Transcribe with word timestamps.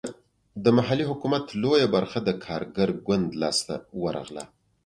د 0.63 0.65
محلي 0.77 1.05
حکومت 1.11 1.45
لویه 1.61 1.87
برخه 1.95 2.19
د 2.23 2.29
کارګر 2.45 2.89
ګوند 3.05 3.27
لاسته 3.41 3.75
ورغله. 4.03 4.45